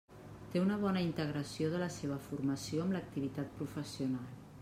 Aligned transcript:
Té 0.53 0.61
una 0.61 0.77
bona 0.83 1.03
integració 1.07 1.67
de 1.75 1.83
la 1.83 1.91
seva 1.97 2.17
formació 2.29 2.81
amb 2.87 2.97
l'activitat 2.97 3.55
professional. 3.63 4.27